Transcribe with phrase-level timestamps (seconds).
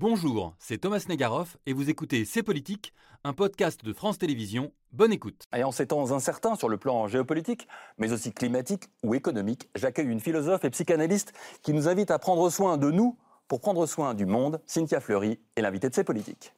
[0.00, 4.72] Bonjour, c'est Thomas Negaroff et vous écoutez C'est Politique, un podcast de France Télévisions.
[4.92, 5.44] Bonne écoute.
[5.54, 7.68] Et en ces temps incertains sur le plan géopolitique,
[7.98, 12.48] mais aussi climatique ou économique, j'accueille une philosophe et psychanalyste qui nous invite à prendre
[12.48, 14.62] soin de nous pour prendre soin du monde.
[14.64, 16.54] Cynthia Fleury est l'invitée de C'est Politique.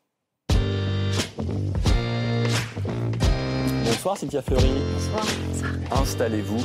[3.85, 4.71] Bonsoir Cynthia Fleury.
[4.95, 5.27] Bonsoir.
[6.01, 6.63] Installez-vous.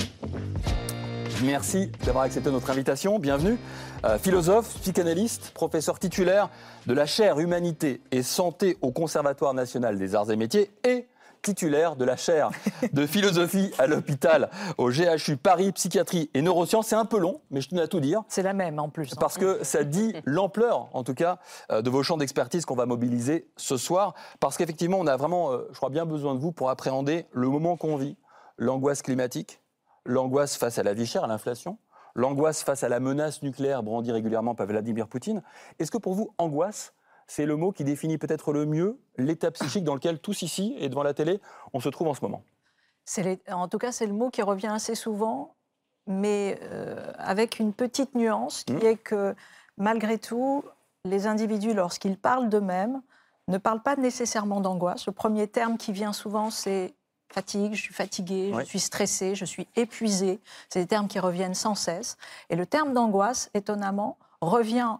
[1.43, 3.19] Merci d'avoir accepté notre invitation.
[3.19, 3.57] Bienvenue.
[4.05, 6.49] Euh, philosophe, psychanalyste, professeur titulaire
[6.87, 11.07] de la chaire Humanité et Santé au Conservatoire national des arts et métiers et
[11.43, 12.49] titulaire de la chaire
[12.91, 14.49] de philosophie à l'hôpital
[14.79, 16.87] au GHU Paris Psychiatrie et Neurosciences.
[16.87, 18.23] C'est un peu long, mais je tenais à tout dire.
[18.29, 19.13] C'est la même en plus.
[19.15, 21.37] Parce que ça dit l'ampleur, en tout cas,
[21.71, 24.15] euh, de vos champs d'expertise qu'on va mobiliser ce soir.
[24.39, 27.47] Parce qu'effectivement, on a vraiment, euh, je crois, bien besoin de vous pour appréhender le
[27.47, 28.17] moment qu'on vit,
[28.57, 29.61] l'angoisse climatique,
[30.07, 31.77] l'angoisse face à la vie chère, à l'inflation,
[32.15, 35.43] l'angoisse face à la menace nucléaire brandie régulièrement par Vladimir Poutine.
[35.77, 36.93] Est-ce que pour vous, angoisse,
[37.27, 40.89] c'est le mot qui définit peut-être le mieux l'état psychique dans lequel tous ici et
[40.89, 41.39] devant la télé,
[41.73, 42.41] on se trouve en ce moment?
[43.17, 45.55] Les- En tout cas, c'est le mot qui revient assez souvent,
[46.07, 48.83] mais euh, avec une petite nuance qui Mhm.
[48.85, 49.35] est que
[49.77, 50.63] malgré tout,
[51.05, 53.01] les individus, lorsqu'ils parlent d'eux-mêmes,
[53.49, 55.05] ne parlent pas nécessairement d'angoisse.
[55.05, 56.95] Le premier terme qui vient souvent, c'est
[57.31, 58.63] fatigue, je suis fatigué, Ouais.
[58.63, 60.39] je suis stressé, je suis épuisé.
[60.69, 62.17] C'est des termes qui reviennent sans cesse.
[62.49, 64.97] Et le terme d'angoisse, étonnamment, revient,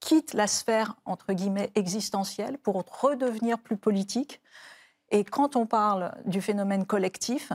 [0.00, 4.40] quitte la sphère, entre guillemets, existentielle pour redevenir plus politique.
[5.10, 7.52] Et quand on parle du phénomène collectif,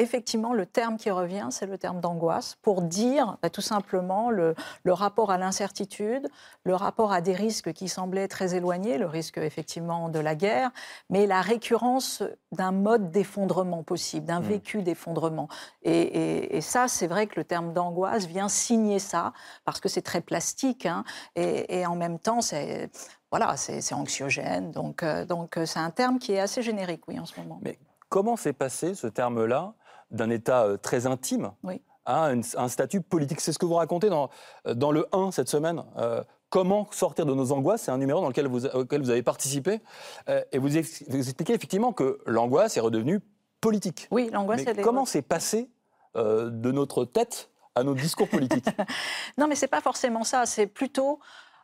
[0.00, 4.54] effectivement, le terme qui revient, c'est le terme d'angoisse, pour dire bah, tout simplement le,
[4.84, 6.28] le rapport à l'incertitude,
[6.64, 10.70] le rapport à des risques qui semblaient très éloignés, le risque effectivement de la guerre,
[11.08, 14.44] mais la récurrence d'un mode d'effondrement possible, d'un Mm.
[14.44, 15.48] vécu d'effondrement.
[15.82, 19.32] Et, et- et ça, c'est vrai que le terme d'angoisse vient signer ça,
[19.64, 21.04] parce que c'est très plastique, hein,
[21.36, 22.90] et, et en même temps, c'est
[23.30, 24.72] voilà, c'est c'est anxiogène.
[24.72, 27.60] Donc, euh, donc euh, c'est un terme qui est assez générique, oui, en ce moment.
[27.62, 29.74] Mais comment s'est passé ce terme-là
[30.10, 31.80] d'un état euh, très intime Oui.
[32.04, 32.26] à
[32.56, 34.30] un statut politique C'est ce que vous racontez dans,
[34.66, 35.82] euh, dans le 1 cette semaine.
[35.98, 39.22] Euh, comment sortir de nos angoisses C'est un numéro dans lequel vous, auquel vous avez
[39.22, 39.80] participé.
[40.28, 43.20] Euh, et vous, ex- vous expliquez effectivement que l'angoisse est redevenue
[43.60, 44.08] politique.
[44.10, 44.82] Oui, l'angoisse, Mais elle est.
[44.82, 45.70] comment c'est passé
[46.16, 48.66] euh, de notre tête à notre discours politique
[49.38, 50.44] Non, mais c'est pas forcément ça.
[50.46, 51.20] C'est plutôt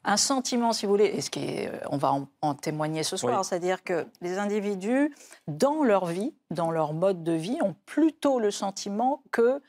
[0.07, 3.03] un sentiment, si vous voulez, et ce qui est, euh, on va en, en témoigner
[3.03, 3.45] ce soir, Oui.
[3.45, 5.15] c'est-à-dire que les individus,
[5.49, 9.61] dans leur vie, dans leur mode de vie, ont plutôt le sentiment que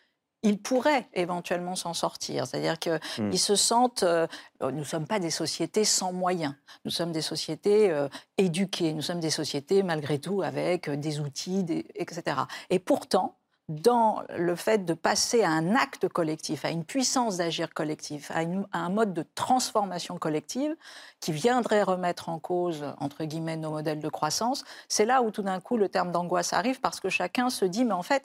[0.44, 2.46] ils pourraient éventuellement s'en sortir.
[2.46, 3.34] C'est-à-dire qu'ils Hmm.
[3.34, 4.04] se sentent...
[4.04, 4.28] euh,
[4.62, 6.54] nous ne sommes pas des sociétés sans moyens.
[6.86, 8.94] Nous sommes des sociétés euh, éduquées.
[8.94, 12.38] Nous sommes des sociétés, malgré tout, avec des outils, des- etc.
[12.70, 13.37] Et pourtant,
[13.70, 18.44] dans le fait de passer à un acte collectif, à une puissance d'agir collectif, à,
[18.44, 20.74] une- à un mode de transformation collective
[21.20, 25.42] qui viendrait remettre en cause, entre guillemets, nos modèles de croissance, c'est là où tout
[25.42, 28.24] d'un coup le terme d'angoisse arrive parce que chacun se dit, mais en fait,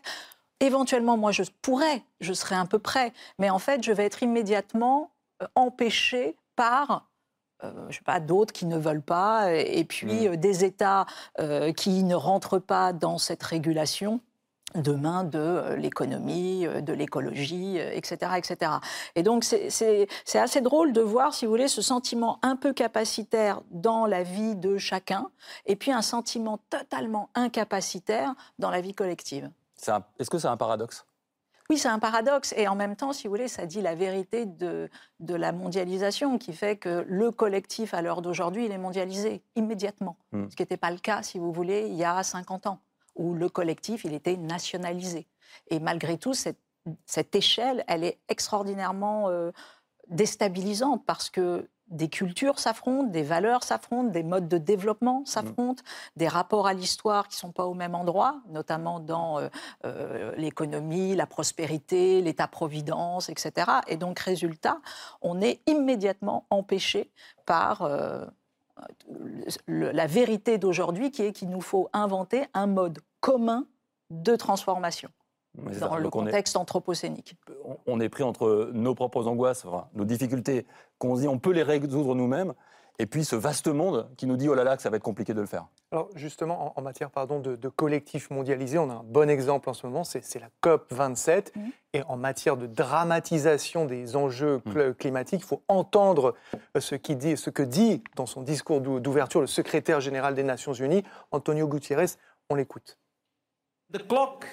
[0.61, 4.23] éventuellement, moi, je pourrais, je serais un peu prêt, mais en fait, je vais être
[4.23, 5.11] immédiatement
[5.43, 7.09] euh, empêché par
[7.65, 10.33] euh, je sais pas, d'autres qui ne veulent pas, et, puis Mm.
[10.33, 11.07] euh, des États
[11.39, 14.21] euh, qui ne rentrent pas dans cette régulation
[14.75, 18.73] demain de euh, l'économie, euh, de l'écologie, euh, etc., etc.
[19.15, 23.63] Et donc c'est- assez drôle de voir, si vous voulez, ce sentiment un peu capacitaire
[23.71, 25.29] dans la vie de chacun,
[25.67, 29.51] et puis un sentiment totalement incapacitaire dans la vie collective.
[30.19, 31.05] Est-ce que c'est un paradoxe?
[31.71, 32.53] Oui, c'est un paradoxe.
[32.57, 34.91] Et en même temps, si vous voulez, ça dit la vérité de,
[35.21, 40.17] de la mondialisation qui fait que le collectif, à l'heure d'aujourd'hui, il est mondialisé immédiatement.
[40.33, 40.51] Hmm.
[40.51, 42.81] Ce qui n'était pas le cas, si vous voulez, il y a 50 ans,
[43.15, 45.27] où le collectif, il était nationalisé.
[45.69, 46.61] Et malgré tout, cette,
[47.07, 49.51] cette échelle, elle est extraordinairement euh,
[50.09, 55.83] déstabilisante parce que des cultures s'affrontent, des valeurs s'affrontent, des modes de développement s'affrontent,
[56.17, 59.49] des rapports à l'histoire qui ne sont pas au même endroit, notamment dans euh,
[59.85, 63.71] euh, l'économie, la prospérité, l'État-providence, etc.
[63.89, 64.81] Et donc, résultat,
[65.21, 67.13] on est immédiatement empêché
[67.45, 68.25] par euh,
[69.67, 73.67] le- la vérité d'aujourd'hui qui est qu'il nous faut inventer un mode commun
[74.11, 75.11] de transformation
[75.73, 75.89] ça.
[75.89, 77.37] dans le Donc on est- contexte anthropocénique.
[77.65, 80.67] on- on est pris entre nos propres angoisses, enfin, nos difficultés,
[80.99, 82.55] qu'on se dit on peut les résoudre nous-mêmes,
[82.99, 85.03] et puis ce vaste monde qui nous dit oh là là que ça va être
[85.03, 85.67] compliqué de le faire.
[85.91, 89.69] Alors justement, en, en matière pardon, de, de collectif mondialisé, on a un bon exemple
[89.69, 91.55] en ce moment, c'est la COP 27.
[91.57, 91.71] Mhm.
[91.95, 94.73] Et en matière de dramatisation des enjeux Mhm.
[94.75, 96.35] cl- climatiques, il faut entendre
[96.77, 100.35] euh, ce, qui dit, ce que dit dans son discours d'ou- d'ouverture le secrétaire général
[100.35, 102.07] des Nations Unies, Antonio Gutiérrez.
[102.51, 102.99] On l'écoute.
[103.93, 104.47] The clock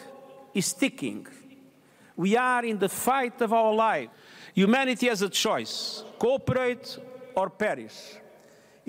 [0.55, 1.25] is ticking.
[2.17, 4.09] We are in the fight of our life.
[4.57, 6.99] Humanity has a choice cooperate
[7.35, 8.19] or perish.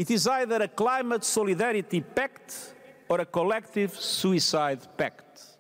[0.01, 2.75] It is either a climate solidarity pact
[3.07, 5.59] or a collective suicide pact.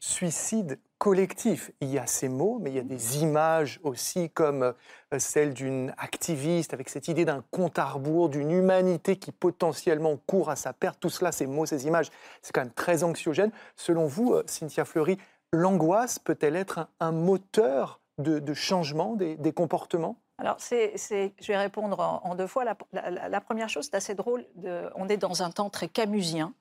[0.00, 1.70] Suicide collectif.
[1.80, 5.54] Il y a ces mots, mais il y a des images aussi comme euh, celle
[5.54, 10.56] d'une activiste avec cette idée d'un compte à rebours, d'une humanité qui potentiellement court à
[10.56, 10.98] sa perte.
[10.98, 12.10] Tout cela, ces mots, ces images,
[12.42, 13.52] c'est quand même très anxiogène.
[13.76, 15.16] Selon vous, euh, Cynthia Fleury,
[15.52, 20.18] l'angoisse peut-elle être un, moteur de, de changement des, des comportements?
[20.38, 22.64] Alors, c'est, je vais répondre en, en deux fois.
[22.64, 24.44] La, la- la première chose, c'est assez drôle.
[24.56, 26.54] De, on est dans un temps très camusien.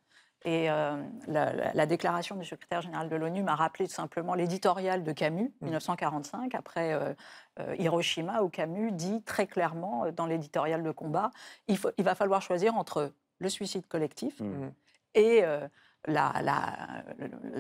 [0.46, 4.34] Et euh, la, la- la déclaration du secrétaire général de l'ONU m'a rappelé tout simplement
[4.36, 7.14] l'éditorial de Camus, 1945, après euh,
[7.60, 11.32] euh, Hiroshima, où Camus dit très clairement dans l'éditorial de combat
[11.68, 14.74] il, faut, il va falloir choisir entre le suicide collectif Mhm.
[15.16, 15.44] et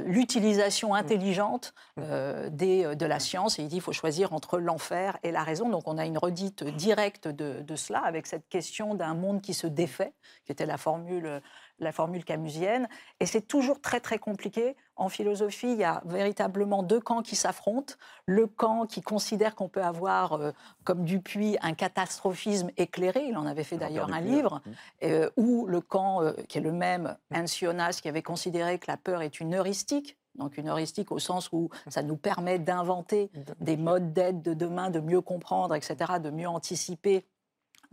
[0.05, 3.59] l'utilisation intelligente euh, des- de la science.
[3.59, 5.69] Et il dit qu'il faut choisir entre l'enfer et la raison.
[5.69, 9.53] Donc on a une redite directe de, de cela avec cette question d'un monde qui
[9.53, 10.13] se défait,
[10.45, 11.41] qui était la formule,
[11.79, 12.87] la formule camusienne.
[13.19, 14.75] Et c'est toujours très très compliqué.
[14.95, 17.95] En philosophie, il y a véritablement deux camps qui s'affrontent.
[18.25, 20.51] Le camp qui considère qu'on peut avoir, euh,
[20.83, 23.25] comme Dupuis, un catastrophisme éclairé.
[23.27, 24.61] Il en avait fait d'ailleurs un Dupuis, livre.
[25.03, 28.97] Euh, ou le camp euh, qui est le même, Ancionas, qui avait considéré que la
[28.97, 30.17] peur est une heuristique.
[30.35, 33.29] Donc une heuristique au sens où ça nous permet d'inventer
[33.59, 37.25] des modes d'aide de demain, de mieux comprendre, etc., de mieux anticiper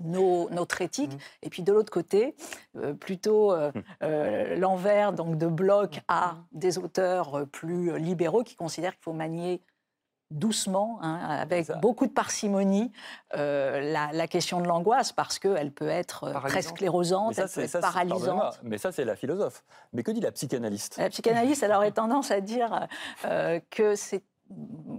[0.01, 1.13] nos, notre éthique.
[1.43, 2.35] Et puis de l'autre côté,
[2.77, 8.93] euh, plutôt euh, euh, l'envers donc de bloc à des auteurs plus libéraux qui considèrent
[8.93, 9.63] qu'il faut manier
[10.31, 12.93] doucement, hein, avec beaucoup de parcimonie,
[13.37, 17.61] euh, la, la question de l'angoisse, parce qu'elle peut être très sclérosante, ça, elle peut
[17.63, 18.61] être ça, paralysante.
[18.63, 19.65] Mais ça, c'est la philosophe.
[19.93, 20.99] Mais que dit la psychanalyste?
[20.99, 22.87] La psychanalyste, elle aurait tendance à dire
[23.25, 24.23] euh, que c'est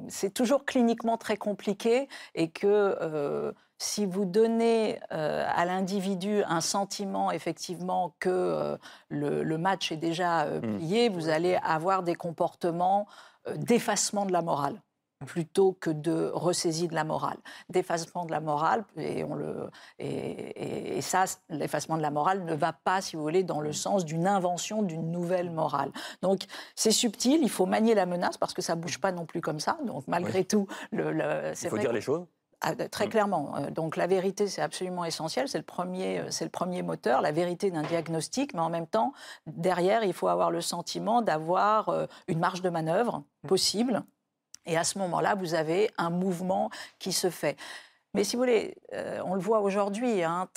[0.07, 3.51] c'est toujours cliniquement très compliqué et que euh,
[3.81, 8.77] si vous donnez euh, à l'individu un sentiment effectivement que euh,
[9.09, 10.77] le, le match est déjà euh, Mm.
[10.77, 13.07] plié, vous allez avoir des comportements
[13.47, 14.79] euh, d'effacement de la morale
[15.25, 17.37] plutôt que de ressaisie de la morale.
[17.69, 19.69] D'effacement de la morale, et, on le,
[19.99, 23.61] et, et- et ça, l'effacement de la morale ne va pas, si vous voulez, dans
[23.61, 25.91] le sens d'une invention d'une nouvelle morale.
[26.23, 26.45] Donc
[26.75, 29.59] c'est subtil, il faut manier la menace parce que ça bouge pas non plus comme
[29.59, 29.77] ça.
[29.85, 32.25] Donc malgré tout, le, le- c'est Il faut vrai dire les choses.
[32.61, 33.55] Ah, très clairement.
[33.57, 35.47] Euh, Donc la vérité, c'est absolument essentiel.
[35.47, 38.53] C'est le premier, euh, c'est le premier moteur, la vérité d'un diagnostic.
[38.53, 39.13] Mais en même temps,
[39.47, 44.03] derrière, il faut avoir le sentiment d'avoir euh, une marge de manœuvre possible.
[44.67, 46.69] Et à ce moment-là, vous avez un mouvement
[46.99, 47.57] qui se fait.
[48.13, 50.47] Mais si vous voulez, euh, on le voit aujourd'hui, hein,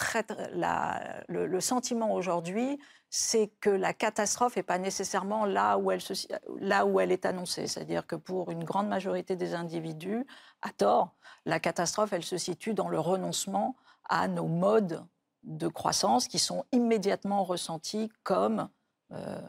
[1.29, 2.79] le sentiment aujourd'hui,
[3.17, 7.69] c'est que la catastrophe n'est pas nécessairement là où elle, est annoncée.
[7.69, 10.27] C'est-à-dire que pour une grande majorité des individus,
[10.63, 11.15] à tort,
[11.47, 13.77] la catastrophe, elle se situe dans le renoncement
[14.09, 15.07] à nos modes
[15.45, 18.69] de croissance qui sont immédiatement ressentis comme
[19.13, 19.41] euh,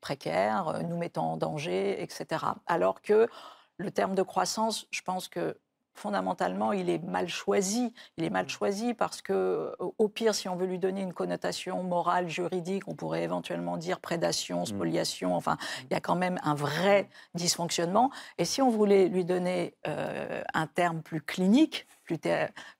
[0.00, 2.44] précaires, nous mettant en danger, etc.
[2.66, 3.28] Alors que
[3.76, 5.56] le terme de croissance, je pense que
[5.94, 7.92] fondamentalement, il est mal choisi.
[8.16, 11.14] Il est mal choisi parce que, au au pire, si on veut lui donner une
[11.14, 15.34] connotation morale, juridique, on pourrait éventuellement dire prédation, spoliation.
[15.34, 18.10] Enfin, il y a quand même un vrai dysfonctionnement.
[18.38, 22.18] Et si on voulait lui donner euh, un terme plus clinique, plus,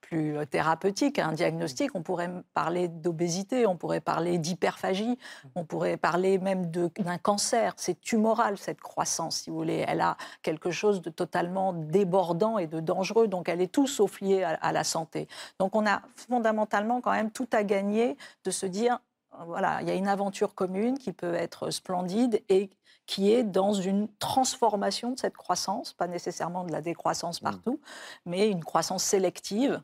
[0.09, 5.19] plus thérapeutique, un diagnostic, on pourrait parler d'obésité, on pourrait parler d'hyperphagie,
[5.55, 7.73] on pourrait parler même d'un cancer.
[7.76, 9.85] C'est tumoral, cette croissance, si vous voulez.
[9.88, 14.21] Elle a quelque chose de totalement débordant et de dangereux, donc elle est tout sauf
[14.21, 15.28] liée à, à la santé.
[15.59, 18.99] Donc on a fondamentalement quand même tout à gagner de se dire,
[19.47, 22.71] voilà, il y a une aventure commune qui peut être splendide et
[23.07, 27.81] qui est dans une transformation de cette croissance, pas nécessairement de la décroissance partout,
[28.25, 29.83] mais une croissance sélective,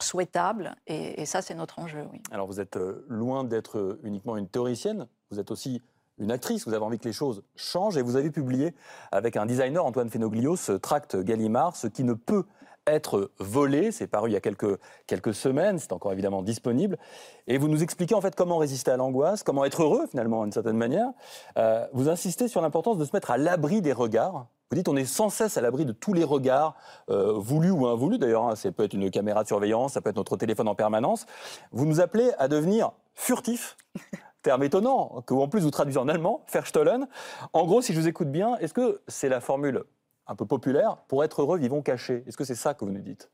[0.00, 2.04] souhaitable, et, ça c'est notre enjeu.
[2.30, 5.82] Alors vous êtes euh, loin d'être euh, uniquement une théoricienne, vous êtes aussi
[6.18, 8.74] une actrice, vous avez envie que les choses changent et vous avez publié
[9.12, 12.44] avec un designer, Antoine Fenoglio, ce tract Gallimard, ce qui ne peut
[12.88, 16.98] être volé, c'est paru il y a quelques, quelques semaines, c'est encore évidemment disponible,
[17.46, 20.52] et vous nous expliquez en fait comment résister à l'angoisse, comment être heureux finalement d'une
[20.52, 21.08] certaine manière.
[21.56, 24.46] Euh, vous insistez sur l'importance de se mettre à l'abri des regards.
[24.70, 26.76] Vous dites on est sans cesse à l'abri de tous les regards,
[27.08, 30.10] euh, voulus ou invoulus d'ailleurs, hein, ça peut être une caméra de surveillance, ça peut
[30.10, 31.24] être notre téléphone en permanence.
[31.72, 33.78] Vous nous appelez à devenir furtif,
[34.42, 37.08] terme étonnant, que en plus vous traduisez en allemand, verstollen.
[37.54, 39.84] En gros, si je vous écoute bien, est-ce que c'est la formule
[40.26, 43.00] un peu populaire pour être heureux, vivons cachés Est-ce que c'est ça que vous nous
[43.00, 43.30] dites?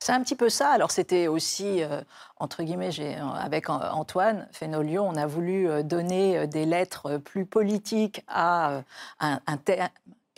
[0.00, 0.70] C'est un petit peu ça.
[0.70, 2.00] Alors c'était aussi, euh,
[2.38, 8.82] entre guillemets, euh, avec Antoine Fénolio, on a voulu donner des lettres plus politiques à
[9.20, 9.56] un, un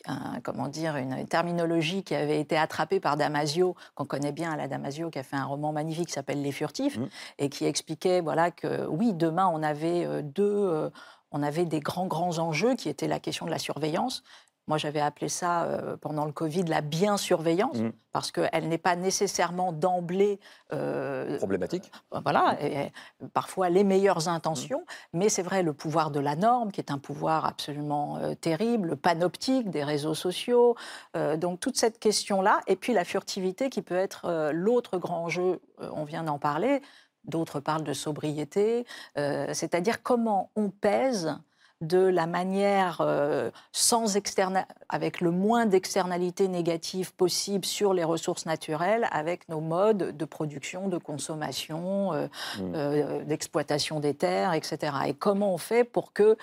[0.07, 4.69] un- comment dire, une terminologie qui avait été attrapée par Damasio, qu'on connaît bien, Alain
[4.69, 7.09] Damasio, qui a fait un roman magnifique qui s'appelle Les Furtifs, Mhm.
[7.39, 10.45] et qui expliquait voilà, que oui, demain, on avait euh, deux.
[10.45, 10.91] euh,
[11.33, 14.23] on avait des grands, grands enjeux qui étaient la question de la surveillance.
[14.69, 17.93] Moi, j'avais appelé ça euh, pendant le Covid la bien-surveillance, Mhm.
[18.13, 20.41] parce qu'elle n'est pas nécessairement d'emblée
[20.73, 21.93] euh, Problématique.
[22.25, 22.91] voilà, et
[23.33, 26.99] parfois les meilleures intentions, mais c'est vrai le pouvoir de la norme, qui est un
[26.99, 30.75] pouvoir absolument euh, terrible, le panoptique des réseaux sociaux,
[31.17, 35.25] euh, donc toute cette question-là, et puis la furtivité qui peut être euh, l'autre grand
[35.25, 36.83] enjeu, euh, on vient d'en parler,
[37.25, 38.85] d'autres parlent de sobriété,
[39.19, 41.37] euh, c'est-à-dire comment on pèse
[41.81, 48.47] de la manière euh, sans externa- avec le moins d'externalités négatives possibles sur les ressources
[48.47, 52.27] naturelles, avec nos modes de production, de consommation, euh,
[52.59, 52.73] Mm.
[52.75, 54.93] euh, d'exploitation des terres, etc.
[55.09, 56.37] Et comment on fait pour que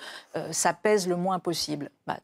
[0.52, 1.90] ça pèse le moins possible?
[2.06, 2.18] Bah,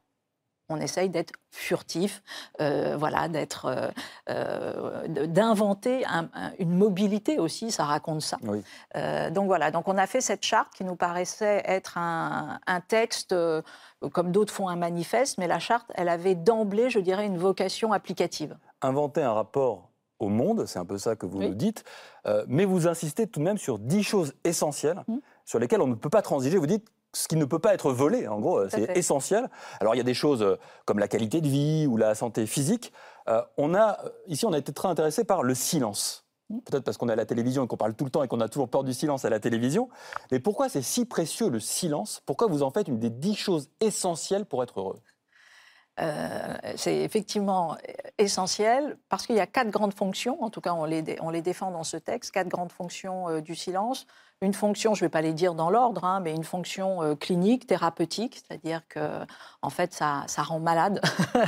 [0.70, 2.22] on essaye d'être furtif,
[2.60, 3.88] euh, voilà, d'être, euh,
[4.28, 7.70] euh, d'inventer un- un- une mobilité aussi.
[7.70, 8.38] Ça raconte ça.
[8.42, 8.62] Oui.
[8.96, 12.80] Euh, donc voilà, donc on a fait cette charte qui nous paraissait être un, un
[12.80, 13.34] texte,
[14.12, 17.92] comme d'autres font un manifeste, mais la charte, elle avait d'emblée, je dirais, une vocation
[17.92, 18.56] applicative.
[18.82, 21.48] inventer un rapport au monde, c'est un peu ça que vous Oui.
[21.48, 21.84] nous dites,
[22.46, 25.16] mais vous insistez tout de même sur dix choses essentielles Mm.
[25.44, 26.56] sur lesquelles on ne peut pas transiger.
[26.58, 29.48] Vous dites ce qui ne peut pas être volé, en gros, euh, c'est essentiel.
[29.80, 32.46] Alors il y a des choses euh, comme la qualité de vie ou la santé
[32.46, 32.92] physique.
[33.28, 36.24] Euh, on a, ici, on a été très intéressé par le silence.
[36.64, 38.40] Peut-être parce qu'on est à la télévision et qu'on parle tout le temps et qu'on
[38.40, 39.88] a toujours peur du silence à la télévision.
[40.32, 42.22] Mais pourquoi c'est si précieux le silence?
[42.26, 44.98] Pourquoi vous en faites une des dix choses essentielles pour être heureux?
[46.00, 47.76] Euh, c'est effectivement
[48.18, 51.30] essentiel parce qu'il y a quatre grandes fonctions, en tout cas on les, dé- on
[51.30, 54.06] les défend dans ce texte, quatre grandes fonctions euh, du silence.
[54.42, 57.14] Une fonction, je ne vais pas les dire dans l'ordre, hein, mais une fonction euh,
[57.14, 59.00] clinique, thérapeutique, c'est-à-dire que
[59.60, 61.02] en fait ça, ça rend malade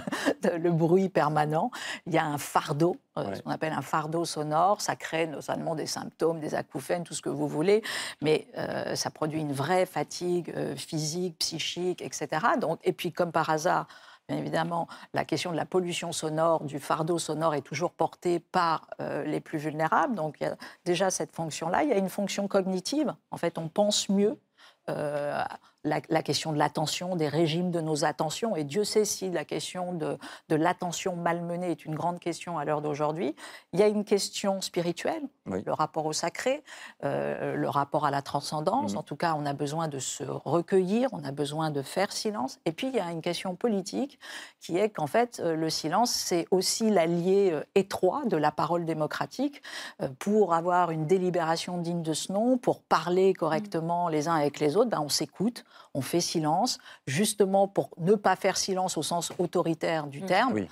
[0.44, 1.70] le bruit permanent.
[2.06, 3.34] Il y a un fardeau, Ouais.
[3.34, 7.20] ce qu'on appelle un fardeau sonore, ça crée notamment des symptômes, des acouphènes, tout ce
[7.20, 7.82] que vous voulez,
[8.22, 8.46] mais
[8.94, 12.28] ça produit une vraie fatigue physique, psychique, etc.
[12.58, 13.86] Donc, et puis comme par hasard,
[14.32, 19.24] Évidemment, la question de la pollution sonore, du fardeau sonore est toujours portée par euh,
[19.24, 20.14] les plus vulnérables.
[20.14, 21.82] Donc il y a déjà cette fonction-là.
[21.84, 23.14] Il y a une fonction cognitive.
[23.30, 24.38] En fait, on pense mieux.
[24.88, 25.42] Euh,
[25.84, 28.54] la, la question de l'attention, des régimes de nos attentions.
[28.56, 32.64] Et Dieu sait si la question de, de l'attention malmenée est une grande question à
[32.64, 33.34] l'heure d'aujourd'hui.
[33.72, 35.62] Il y a une question spirituelle, Oui.
[35.66, 36.62] le rapport au sacré,
[37.04, 38.92] euh, le rapport à la transcendance.
[38.92, 38.98] Mhm.
[38.98, 42.60] En tout cas, on a besoin de se recueillir, on a besoin de faire silence.
[42.64, 44.20] Et puis, il y a une question politique
[44.60, 48.84] qui est qu'en fait, euh, le silence, c'est aussi l'allié euh, étroit de la parole
[48.84, 49.62] démocratique
[50.18, 54.76] pour avoir une délibération digne de ce nom, pour parler correctement les uns avec les
[54.76, 54.90] autres.
[54.90, 60.06] Ben, on s'écoute, on fait silence, justement pour ne pas faire silence au sens autoritaire
[60.06, 60.52] du terme.
[60.54, 60.68] Oui.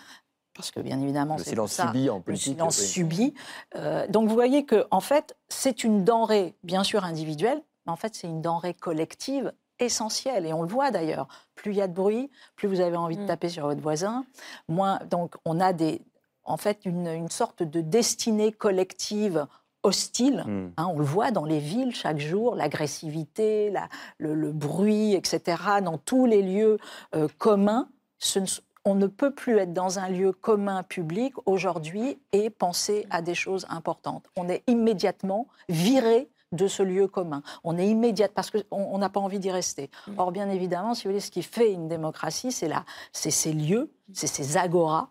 [0.61, 2.52] Parce que bien évidemment, Le c'est silence ça, subi en le politique.
[2.55, 2.87] silence oui.
[2.87, 3.35] subi.
[3.76, 7.97] Euh, donc vous voyez que en fait, c'est une denrée bien sûr individuelle, mais en
[7.97, 10.45] fait c'est une denrée collective essentielle.
[10.47, 11.26] Et on le voit d'ailleurs.
[11.55, 13.26] Plus il y a de bruit, plus vous avez envie de Mm.
[13.26, 14.25] taper sur votre voisin.
[14.69, 16.02] Moins, donc on a des,
[16.45, 19.47] en fait une, une sorte de destinée collective
[19.83, 20.45] hostile.
[20.47, 20.73] Hmm.
[20.76, 23.88] Hein, on le voit dans les villes chaque jour, l'agressivité, la-
[24.19, 25.57] le, le bruit, etc.
[25.83, 26.79] Dans tous les lieux
[27.14, 27.88] euh, communs,
[28.19, 28.40] ce
[28.85, 33.35] on ne peut plus être dans un lieu commun public aujourd'hui et penser à des
[33.35, 34.27] choses importantes.
[34.37, 37.43] On est immédiatement viré de ce lieu commun.
[37.63, 39.89] On est immédiat parce qu'on on n'a pas envie d'y rester.
[40.17, 43.53] Or, bien évidemment, si vous voulez, ce qui fait une démocratie, c'est là, c'est ces
[43.53, 45.11] lieux, c'est ces agoras,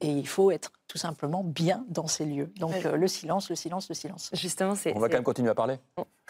[0.00, 2.52] et il faut être tout simplement bien dans ces lieux.
[2.58, 2.86] Donc, Ouais.
[2.86, 4.30] euh, le silence, le silence, le silence.
[4.34, 4.94] Justement, c'est.
[4.94, 5.78] On va quand même continuer à parler.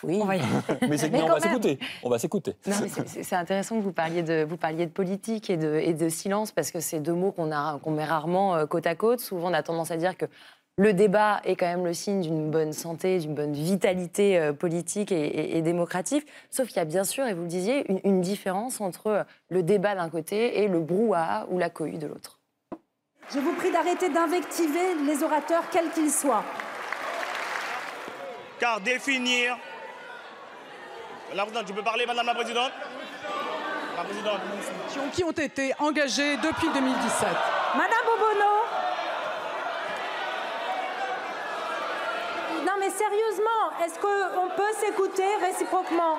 [0.04, 0.18] Oui.
[0.20, 0.40] on va y-
[0.88, 1.78] Mais, c'est- on va s'écouter.
[2.02, 2.56] On va s'écouter.
[2.66, 5.94] Non, mais c'est- intéressant que vous parliez de, vous parliez de politique et de, et
[5.94, 8.94] de silence, parce que c'est deux mots qu'on a- qu'on met rarement euh, côte à
[8.94, 9.20] côte.
[9.20, 10.26] Souvent, on a tendance à dire que
[10.78, 15.12] le débat est quand même le signe d'une bonne santé, d'une bonne vitalité euh, politique
[15.12, 16.26] et, et- et démocratique.
[16.50, 19.62] Sauf qu'il y a bien sûr, et vous le disiez, une, une différence entre le
[19.62, 22.38] débat d'un côté et le brouhaha ou la cohue de l'autre.
[23.32, 26.44] Je vous prie d'arrêter d'invectiver les orateurs, quels qu'ils soient.
[28.58, 29.56] Car définir.
[31.34, 32.72] La présidente, tu peux parler, madame la présidente
[33.96, 34.40] La présidente.
[35.12, 37.28] qui ont été engagés depuis 2017.
[37.74, 38.52] Madame Bobono
[42.66, 46.18] Non mais sérieusement, est-ce qu'on peut s'écouter réciproquement?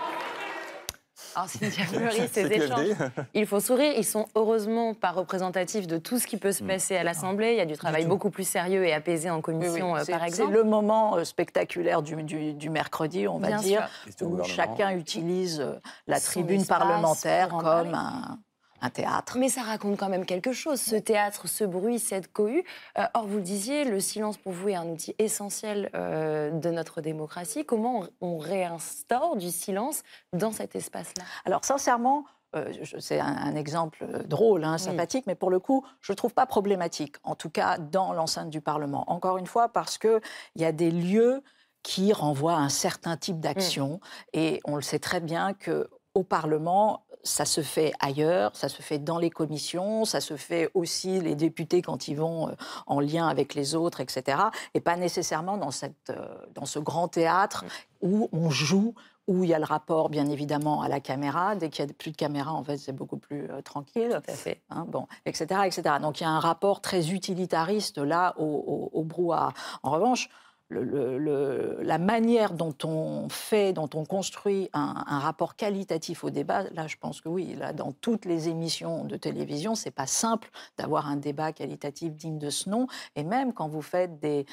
[1.36, 2.88] Alors, Cynthia Fleury, ces C'est échanges,
[3.34, 3.94] il faut sourire.
[3.98, 6.54] Ils sont heureusement pas représentatifs de tout ce qui peut Mm.
[6.54, 7.52] se passer à l'Assemblée.
[7.54, 9.60] Il y a du travail beaucoup plus sérieux et apaisé en Oui, oui.
[9.60, 10.54] commission, euh, C'est- par C'est exemple.
[10.54, 13.90] le moment euh, spectaculaire du, du- du mercredi, on va Bien dire,
[14.22, 15.74] où chacun utilise euh,
[16.08, 18.40] la Son tribune parlementaire comme un,
[18.84, 19.38] un théâtre.
[19.40, 22.63] Mais ça raconte quand même quelque chose, ce théâtre, ce bruit, cette cohue.
[22.98, 26.70] Euh, or, vous le disiez, le silence pour vous est un outil essentiel euh, de
[26.70, 27.66] notre démocratie.
[27.66, 31.24] Comment on, on réinstaure du silence dans cet espace-là?
[31.46, 32.25] Alors, sincèrement,
[32.56, 36.34] euh, c'est un, un exemple drôle, hein, sympathique, mais pour le coup, je ne trouve
[36.34, 39.06] pas problématique, en tout cas dans l'enceinte du Parlement.
[39.08, 40.22] Encore une fois, parce qu'il
[40.58, 41.42] y a des lieux
[41.82, 44.00] qui renvoient à un certain type d'action,
[44.34, 48.82] et on le sait très bien que au Parlement, ça se fait ailleurs, ça se
[48.82, 52.51] fait dans les commissions, ça se fait aussi les députés quand ils vont euh,
[52.88, 54.38] en lien avec les autres, etc.
[54.74, 57.63] Et pas nécessairement dans, cette, euh, dans ce grand théâtre
[58.01, 58.94] où on joue
[59.27, 61.56] où il y a le rapport, bien évidemment, à la caméra.
[61.56, 64.20] Dès qu'il y a plus de caméra, en fait, c'est beaucoup plus euh, tranquille.
[64.25, 64.62] Tout à fait.
[64.70, 65.96] Hein, bon, etc., etc.
[66.01, 69.53] Donc il y a un rapport très utilitariste là au, au- au brouhaha.
[69.82, 70.27] En revanche,
[70.70, 76.96] la manière dont on fait, dont on construit un, rapport qualitatif au débat, là, je
[76.98, 81.17] pense que oui, là, dans toutes les émissions de télévision, c'est pas simple d'avoir un
[81.17, 82.88] débat qualitatif digne de ce nom.
[83.15, 84.46] Et même quand vous faites des,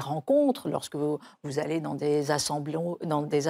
[0.00, 1.18] rencontres, lorsque vous,
[1.58, 3.48] allez dans des assemblées, dans des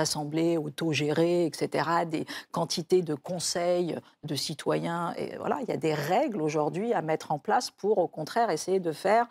[0.59, 6.43] autogérées, etc., des quantités de conseils de citoyens, et voilà, il y a des règles
[6.43, 9.27] aujourd'hui à mettre en place pour, au contraire, essayer de faire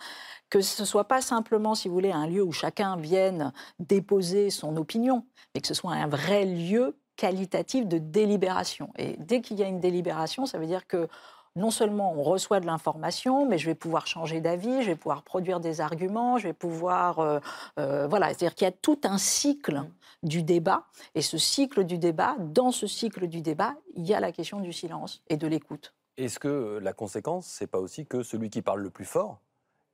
[0.50, 2.67] que ce soit pas simplement, si vous voulez, un lieu où chacun
[3.00, 8.90] vienne déposer son opinion, mais que ce soit un vrai lieu qualitatif de délibération.
[8.98, 11.08] Et dès qu'il y a une délibération, ça veut dire que
[11.56, 15.24] non seulement on reçoit de l'information, mais je vais pouvoir changer d'avis, je vais pouvoir
[15.24, 17.20] produire des arguments, je vais pouvoir...
[17.20, 17.40] euh,
[17.80, 19.84] euh, voilà, c'est-à-dire qu'il y a tout un cycle
[20.22, 20.84] du débat.
[21.16, 24.60] Et ce cycle du débat, dans ce cycle du débat, il y a la question
[24.60, 25.96] du silence et de l'écoute.
[26.18, 29.40] Est-ce que la conséquence, c'est pas aussi que celui qui parle le plus fort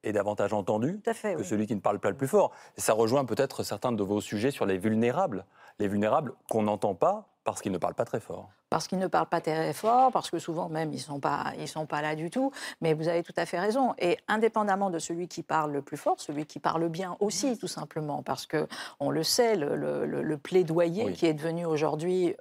[0.03, 1.45] est davantage entendu fait, que oui.
[1.45, 4.21] celui qui ne parle pas le plus fort Et ça rejoint peut-être certains de vos
[4.21, 5.45] sujets sur les vulnérables.
[5.79, 8.49] Les vulnérables qu'on n'entend pas parce qu'ils ne parlent pas très fort.
[8.69, 11.51] parce qu'ils ne parlent pas très fort, parce que souvent même ils ne sont, pas-
[11.59, 12.51] ils sont pas là du tout.
[12.81, 13.93] Mais vous avez tout à fait raison.
[13.99, 17.67] Et indépendamment de celui qui parle le plus fort, celui qui parle bien aussi, tout
[17.67, 18.67] simplement, parce que
[18.99, 21.13] on le sait, le, le- le- le plaidoyer Oui.
[21.13, 22.35] qui est devenu aujourd'hui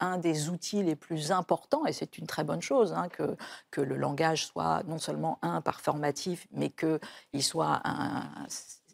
[0.00, 3.96] un des outils les plus importants, et c'est une très bonne chose, hein, que, le
[3.96, 8.24] langage soit non seulement un performatif, mais qu'il soit un...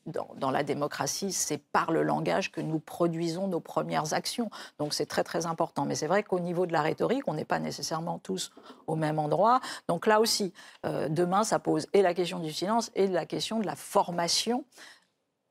[0.07, 4.51] Dans, dans la démocratie, c'est par le langage que nous produisons nos premières actions.
[4.79, 5.85] Donc c'est très très important.
[5.85, 8.51] Mais c'est vrai qu'au niveau de la rhétorique, on n'est pas nécessairement tous
[8.87, 9.61] au même endroit.
[9.89, 10.55] Donc là aussi,
[10.87, 14.65] euh, demain, ça pose et la question du silence et la question de la formation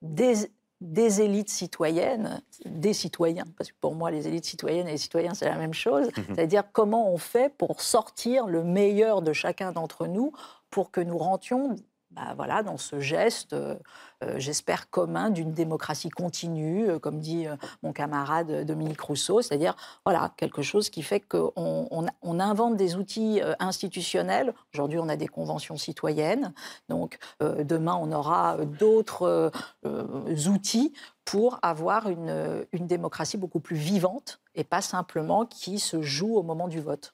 [0.01, 4.97] des, des élites citoyennes, des citoyens, parce que pour moi, les élites citoyennes et les
[4.97, 6.09] citoyens, c'est la même chose.
[6.27, 10.31] C'est-à-dire comment on fait pour sortir le meilleur de chacun d'entre nous
[10.69, 11.75] pour que nous rentions
[12.36, 13.75] voilà, dans ce geste, euh,
[14.23, 17.47] euh, j'espère, commun d'une démocratie continue, euh, comme dit
[17.84, 22.95] mon camarade Dominique Rousseau, c'est-à-dire voilà, quelque chose qui fait qu'on on, on invente des
[22.95, 24.53] outils institutionnels.
[24.73, 26.53] Aujourd'hui, on a des conventions citoyennes,
[26.89, 29.51] donc demain, on aura d'autres
[30.47, 30.93] outils
[31.25, 36.67] pour avoir une démocratie beaucoup plus vivante et pas simplement qui se joue au moment
[36.67, 37.13] du vote.